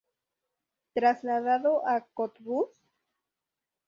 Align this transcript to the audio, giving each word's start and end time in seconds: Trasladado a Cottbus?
Trasladado 0.95 1.83
a 1.85 2.01
Cottbus? 2.01 2.71